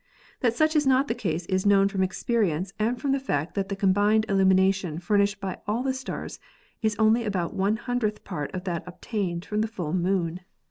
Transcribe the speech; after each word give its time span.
That 0.39 0.55
such 0.55 0.75
is 0.75 0.87
not 0.87 1.07
the 1.07 1.13
case 1.13 1.45
is 1.45 1.63
known 1.63 1.87
from 1.87 2.01
experience 2.01 2.73
and 2.79 2.99
from 2.99 3.11
the 3.11 3.19
fact 3.19 3.53
that 3.53 3.69
the 3.69 3.75
combined 3.75 4.25
illumina' 4.27 4.73
tion 4.73 4.97
furnished 4.97 5.39
by 5.39 5.59
all 5.67 5.83
the 5.83 5.93
stars 5.93 6.39
is 6.81 6.95
only 6.97 7.23
about 7.23 7.53
one 7.53 7.77
hundredth 7.77 8.23
part 8.23 8.51
of 8.55 8.63
that 8.63 8.83
obtained 8.87 9.45
from 9.45 9.61
the 9.61 9.67
full 9.67 9.93
Moon. 9.93 10.39